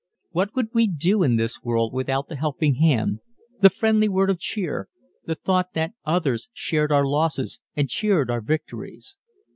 [0.31, 3.19] What would we do in this world without the helping hand,
[3.59, 4.89] the friendly word of cheer,
[5.25, 9.19] the thought that others shared our losses and cheered our victories?